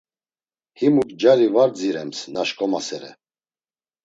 [0.79, 3.11] Himuk cari var dzirems na şkomasere.